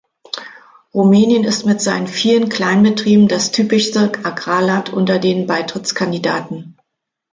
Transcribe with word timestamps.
Rumänien 0.95 1.43
ist 1.43 1.67
mit 1.67 1.79
seinen 1.79 2.07
vielen 2.07 2.49
Kleinbetrieben 2.49 3.27
das 3.27 3.51
typischste 3.51 4.11
Agrarland 4.23 4.91
unter 4.91 5.19
den 5.19 5.45
Beitrittskandidaten. 5.45 6.75